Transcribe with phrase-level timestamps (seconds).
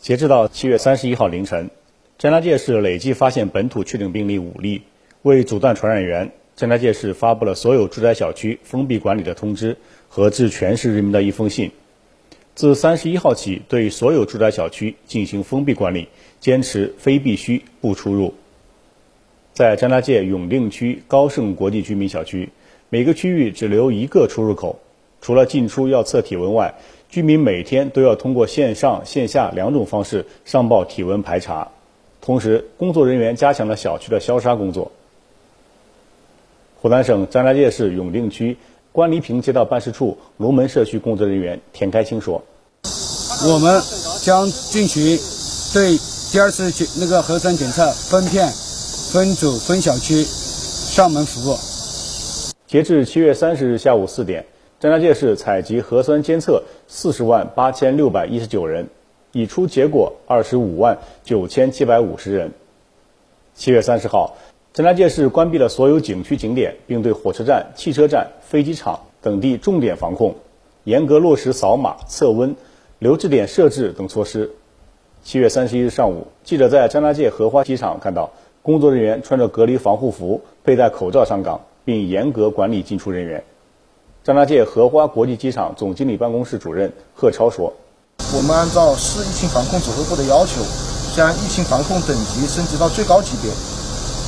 [0.00, 1.70] 截止到七月三十一号凌晨，
[2.18, 4.82] 张家界市累计发现本土确诊病例五例。
[5.22, 9.76] 为阻断传染源，张家界市发布了所有住宅小区封闭管理的通知
[10.08, 11.72] 和致全市人民的一封信。
[12.54, 16.06] 自三十一号起，对所有住宅小区进行封闭管理，
[16.38, 18.34] 坚持非必须不出入。
[19.52, 22.50] 在张家界永定区高盛国际居民小区，
[22.88, 24.78] 每个区域只留一个出入口，
[25.20, 26.76] 除了进出要测体温外，
[27.08, 31.66] 居民每天都要通过线上线下两种方式上报体温排查。
[32.20, 34.90] 同时，工作人员加强了小区的消杀工作。
[36.80, 38.56] 湖南省张家界市永定区
[38.92, 42.42] 关黎坪街道办事处龙门社区工作人员田开清说
[43.48, 43.80] ：“我们
[44.20, 45.18] 将进行
[45.72, 45.96] 对
[46.30, 48.46] 第二次检那个核酸检测分片、
[49.12, 51.56] 分组、分小区上门服务。”
[52.68, 54.44] 截至七月三十日下午四点，
[54.80, 58.86] 张家界市采集核酸监测四十万八千六百一十九人，
[59.32, 62.52] 已出结果二十五万九千七百五十人。
[63.54, 64.36] 七月三十号。
[64.72, 70.36] 张家界市关闭了所有景区景点，并对火车站、汽车站、飞机场等地重点防控，
[70.84, 72.54] 严格落实扫码、测温、
[73.00, 74.52] 留置点设置等措施。
[75.24, 78.30] 七月三十一日上午，记者在张家界荷花机场看到
[78.62, 83.42] 工作人员穿着隔离防护服、佩戴口罩上岗，并严格管理进出人员。
[84.28, 87.72] 张家界荷花国际机场总经理办公室主任贺超说
[88.36, 90.60] ：“我们按照市疫情防控指挥部的要求，
[91.16, 93.50] 将疫情防控等级升级到最高级别。”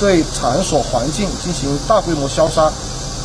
[0.00, 2.72] 对场所环境进行大规模消杀，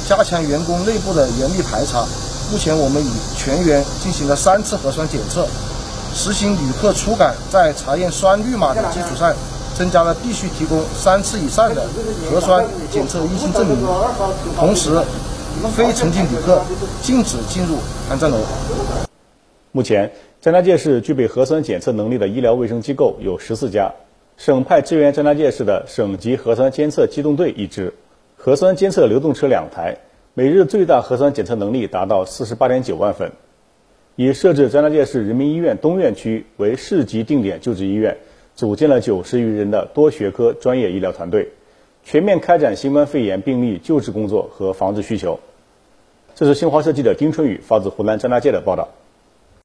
[0.05, 2.03] 加强员工内部的严密排查。
[2.51, 5.47] 目前我们已全员进行了三次核酸检测，
[6.13, 9.33] 实行旅客出港在查验双绿码的基础上，
[9.77, 11.87] 增加了必须提供三次以上的
[12.29, 13.77] 核酸检测阴性证明。
[14.57, 15.01] 同时，
[15.75, 16.61] 非曾经旅客
[17.01, 17.77] 禁止进入
[18.09, 18.37] 航站楼。
[19.71, 23.91] 目前，张家界市具备核酸检测能力的医疗卫生机构有十四家。
[24.37, 27.93] 省派支援张家界市的省级核酸监测机动队一支，
[28.35, 29.97] 核酸监测流动车两台，
[30.33, 33.31] 每日最大核酸检测能力达到四十八点九万份。
[34.17, 38.17] 已设置张家界市人民医院东院区为市级定点救治医院，
[38.55, 41.51] 组建了九十余人的多学科专业医疗团队，
[42.05, 45.39] 全面开展新冠肺炎病例救治工作和防治需求。
[46.35, 48.89] 这是新华社记者丁春雨发自湖南张家界的报道。